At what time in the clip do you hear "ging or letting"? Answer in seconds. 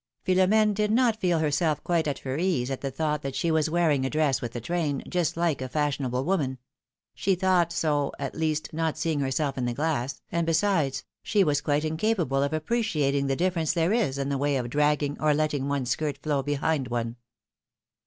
15.01-15.67